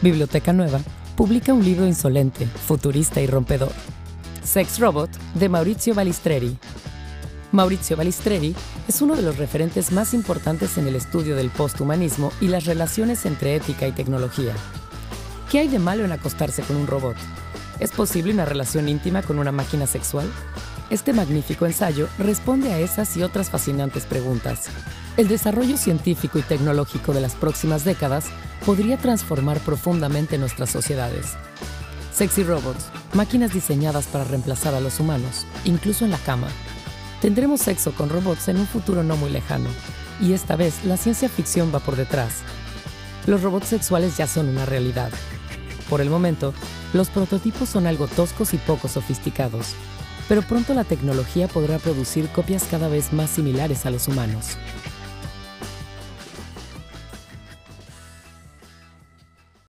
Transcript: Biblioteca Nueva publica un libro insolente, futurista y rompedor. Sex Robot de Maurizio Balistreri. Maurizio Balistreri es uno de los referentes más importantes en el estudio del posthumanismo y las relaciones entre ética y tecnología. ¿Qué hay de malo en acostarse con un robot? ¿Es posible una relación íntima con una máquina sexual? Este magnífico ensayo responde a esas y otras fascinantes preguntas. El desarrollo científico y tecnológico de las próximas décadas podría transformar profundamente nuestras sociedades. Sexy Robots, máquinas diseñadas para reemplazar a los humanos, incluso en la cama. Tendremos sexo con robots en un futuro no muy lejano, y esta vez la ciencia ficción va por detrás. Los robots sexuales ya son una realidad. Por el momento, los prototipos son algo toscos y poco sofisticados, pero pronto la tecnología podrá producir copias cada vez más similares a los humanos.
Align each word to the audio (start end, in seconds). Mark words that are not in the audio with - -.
Biblioteca 0.00 0.52
Nueva 0.52 0.80
publica 1.16 1.52
un 1.52 1.64
libro 1.64 1.84
insolente, 1.84 2.46
futurista 2.46 3.20
y 3.20 3.26
rompedor. 3.26 3.72
Sex 4.44 4.78
Robot 4.78 5.10
de 5.34 5.48
Maurizio 5.48 5.92
Balistreri. 5.92 6.56
Maurizio 7.50 7.96
Balistreri 7.96 8.54
es 8.86 9.02
uno 9.02 9.16
de 9.16 9.22
los 9.22 9.38
referentes 9.38 9.90
más 9.90 10.14
importantes 10.14 10.78
en 10.78 10.86
el 10.86 10.94
estudio 10.94 11.34
del 11.34 11.50
posthumanismo 11.50 12.30
y 12.40 12.46
las 12.46 12.66
relaciones 12.66 13.26
entre 13.26 13.56
ética 13.56 13.88
y 13.88 13.92
tecnología. 13.92 14.52
¿Qué 15.50 15.58
hay 15.58 15.68
de 15.68 15.80
malo 15.80 16.04
en 16.04 16.12
acostarse 16.12 16.62
con 16.62 16.76
un 16.76 16.86
robot? 16.86 17.16
¿Es 17.80 17.90
posible 17.90 18.32
una 18.32 18.44
relación 18.44 18.88
íntima 18.88 19.22
con 19.22 19.40
una 19.40 19.50
máquina 19.50 19.88
sexual? 19.88 20.30
Este 20.90 21.12
magnífico 21.12 21.66
ensayo 21.66 22.08
responde 22.18 22.72
a 22.72 22.78
esas 22.78 23.16
y 23.16 23.24
otras 23.24 23.50
fascinantes 23.50 24.04
preguntas. 24.04 24.68
El 25.18 25.26
desarrollo 25.26 25.76
científico 25.76 26.38
y 26.38 26.42
tecnológico 26.42 27.12
de 27.12 27.20
las 27.20 27.34
próximas 27.34 27.84
décadas 27.84 28.26
podría 28.64 28.98
transformar 28.98 29.58
profundamente 29.58 30.38
nuestras 30.38 30.70
sociedades. 30.70 31.32
Sexy 32.14 32.44
Robots, 32.44 32.84
máquinas 33.14 33.52
diseñadas 33.52 34.06
para 34.06 34.22
reemplazar 34.22 34.76
a 34.76 34.80
los 34.80 35.00
humanos, 35.00 35.44
incluso 35.64 36.04
en 36.04 36.12
la 36.12 36.18
cama. 36.18 36.46
Tendremos 37.20 37.62
sexo 37.62 37.90
con 37.94 38.10
robots 38.10 38.46
en 38.46 38.58
un 38.58 38.66
futuro 38.68 39.02
no 39.02 39.16
muy 39.16 39.28
lejano, 39.30 39.68
y 40.20 40.34
esta 40.34 40.54
vez 40.54 40.84
la 40.84 40.96
ciencia 40.96 41.28
ficción 41.28 41.72
va 41.74 41.80
por 41.80 41.96
detrás. 41.96 42.34
Los 43.26 43.42
robots 43.42 43.66
sexuales 43.66 44.16
ya 44.16 44.28
son 44.28 44.48
una 44.48 44.66
realidad. 44.66 45.10
Por 45.90 46.00
el 46.00 46.10
momento, 46.10 46.54
los 46.92 47.08
prototipos 47.08 47.68
son 47.68 47.88
algo 47.88 48.06
toscos 48.06 48.54
y 48.54 48.58
poco 48.58 48.86
sofisticados, 48.86 49.74
pero 50.28 50.42
pronto 50.42 50.74
la 50.74 50.84
tecnología 50.84 51.48
podrá 51.48 51.80
producir 51.80 52.28
copias 52.28 52.62
cada 52.70 52.86
vez 52.86 53.12
más 53.12 53.30
similares 53.30 53.84
a 53.84 53.90
los 53.90 54.06
humanos. 54.06 54.56